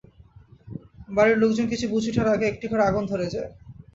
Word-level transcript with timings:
বাড়ির 1.09 1.37
লোকজন 1.37 1.65
কিছু 1.69 1.85
বুঝে 1.89 2.09
ওঠার 2.11 2.27
আগেই 2.27 2.49
একটি 2.51 2.65
ঘরে 2.67 2.83
আগুন 2.83 3.03
ধরে 3.05 3.27
যায়। 3.33 3.49